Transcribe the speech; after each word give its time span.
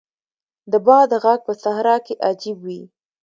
د 0.71 0.73
باد 0.85 1.09
ږغ 1.23 1.39
په 1.45 1.51
صحرا 1.63 1.95
کې 2.05 2.13
عجیب 2.27 2.57
وي. 2.65 2.81